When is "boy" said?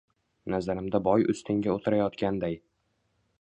1.07-1.25